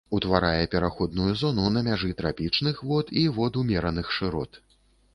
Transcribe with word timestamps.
Утварае 0.17 0.63
пераходную 0.75 1.33
зону 1.43 1.67
на 1.77 1.85
мяжы 1.89 2.11
трапічных 2.23 2.83
вод 2.91 3.15
і 3.25 3.29
вод 3.39 3.63
умераных 3.65 4.07
шырот. 4.21 4.63